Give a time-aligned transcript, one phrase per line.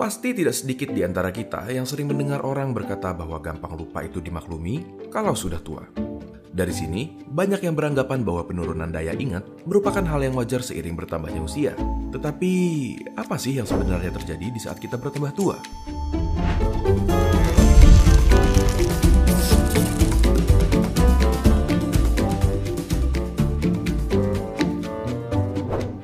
[0.00, 4.16] Pasti tidak sedikit di antara kita yang sering mendengar orang berkata bahwa gampang lupa itu
[4.24, 5.84] dimaklumi kalau sudah tua.
[6.48, 11.44] Dari sini, banyak yang beranggapan bahwa penurunan daya ingat merupakan hal yang wajar seiring bertambahnya
[11.44, 11.76] usia.
[12.16, 12.52] Tetapi,
[13.12, 15.60] apa sih yang sebenarnya terjadi di saat kita bertambah tua?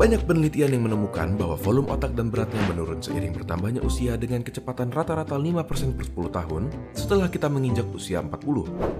[0.00, 4.88] Banyak penelitian yang menemukan bahwa volume otak dan beratnya menurun seiring bertambahnya usia dengan kecepatan
[4.88, 5.60] rata-rata 5%
[5.92, 6.62] per 10 tahun
[6.96, 8.32] setelah kita menginjak usia 40.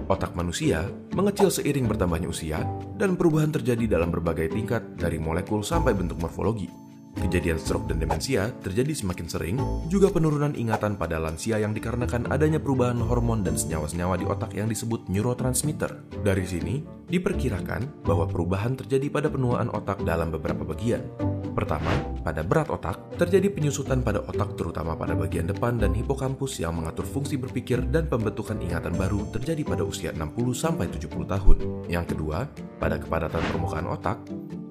[0.05, 0.85] Otak manusia
[1.17, 2.61] mengecil seiring bertambahnya usia
[3.01, 6.80] dan perubahan terjadi dalam berbagai tingkat dari molekul sampai bentuk morfologi.
[7.19, 9.57] Kejadian stroke dan demensia terjadi semakin sering,
[9.91, 14.71] juga penurunan ingatan pada lansia yang dikarenakan adanya perubahan hormon dan senyawa-senyawa di otak yang
[14.71, 16.07] disebut neurotransmitter.
[16.23, 16.79] Dari sini,
[17.11, 21.03] diperkirakan bahwa perubahan terjadi pada penuaan otak dalam beberapa bagian.
[21.51, 21.91] Pertama,
[22.23, 27.03] pada berat otak, terjadi penyusutan pada otak terutama pada bagian depan dan hipokampus yang mengatur
[27.03, 31.57] fungsi berpikir dan pembentukan ingatan baru terjadi pada usia 60-70 tahun.
[31.91, 32.47] Yang kedua,
[32.79, 34.17] pada kepadatan permukaan otak,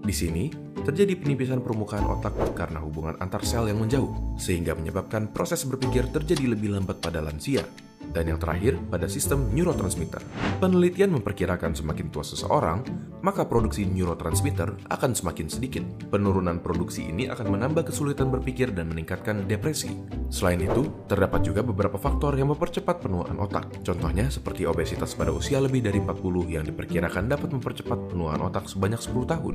[0.01, 0.49] di sini,
[0.83, 6.57] terjadi penipisan permukaan otak karena hubungan antar sel yang menjauh, sehingga menyebabkan proses berpikir terjadi
[6.57, 7.63] lebih lambat pada lansia.
[8.11, 10.19] Dan yang terakhir, pada sistem neurotransmitter.
[10.59, 12.83] Penelitian memperkirakan semakin tua seseorang,
[13.23, 15.87] maka produksi neurotransmitter akan semakin sedikit.
[16.11, 19.95] Penurunan produksi ini akan menambah kesulitan berpikir dan meningkatkan depresi.
[20.27, 23.71] Selain itu, terdapat juga beberapa faktor yang mempercepat penuaan otak.
[23.87, 28.99] Contohnya seperti obesitas pada usia lebih dari 40 yang diperkirakan dapat mempercepat penuaan otak sebanyak
[28.99, 29.55] 10 tahun.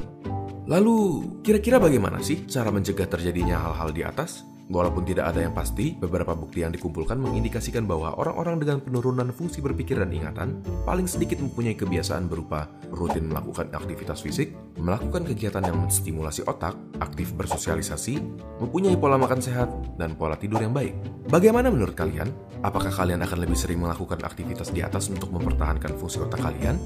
[0.65, 4.41] Lalu, kira-kira bagaimana sih cara mencegah terjadinya hal-hal di atas?
[4.65, 9.61] Walaupun tidak ada yang pasti, beberapa bukti yang dikumpulkan mengindikasikan bahwa orang-orang dengan penurunan fungsi
[9.61, 15.81] berpikir dan ingatan paling sedikit mempunyai kebiasaan berupa rutin melakukan aktivitas fisik, melakukan kegiatan yang
[15.81, 18.21] menstimulasi otak, aktif bersosialisasi,
[18.61, 20.93] mempunyai pola makan sehat, dan pola tidur yang baik.
[21.25, 22.29] Bagaimana menurut kalian?
[22.61, 26.77] Apakah kalian akan lebih sering melakukan aktivitas di atas untuk mempertahankan fungsi otak kalian?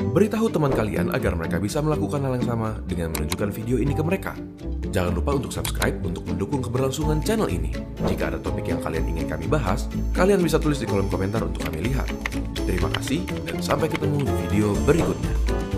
[0.00, 4.00] Beritahu teman kalian agar mereka bisa melakukan hal yang sama dengan menunjukkan video ini ke
[4.00, 4.32] mereka.
[4.90, 7.74] Jangan lupa untuk subscribe untuk mendukung keberlangsungan channel ini.
[8.08, 9.86] Jika ada topik yang kalian ingin kami bahas,
[10.16, 12.08] kalian bisa tulis di kolom komentar untuk kami lihat.
[12.64, 15.69] Terima kasih dan sampai ketemu di video berikutnya.